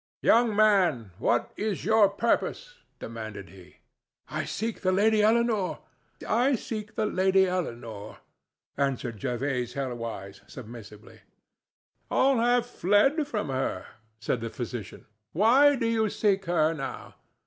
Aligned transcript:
"Young 0.23 0.55
man, 0.55 1.11
what 1.19 1.51
is 1.55 1.85
your 1.85 2.09
purpose?" 2.09 2.79
demanded 2.97 3.49
he. 3.51 3.75
"I 4.29 4.45
seek 4.45 4.81
the 4.81 4.91
Lady 4.91 5.21
Eleanore," 5.21 5.77
answered 8.77 9.17
Jervase 9.19 9.73
Helwyse, 9.75 10.41
submissively. 10.47 11.19
"All 12.09 12.39
have 12.39 12.65
fled 12.65 13.27
from 13.27 13.49
her," 13.49 13.85
said 14.19 14.41
the 14.41 14.49
physician. 14.49 15.05
"Why 15.33 15.75
do 15.75 15.85
you 15.85 16.09
seek 16.09 16.45
her 16.45 16.73
now? 16.73 17.13